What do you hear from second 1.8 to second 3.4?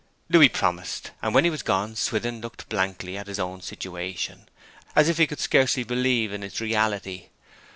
Swithin looked blankly at his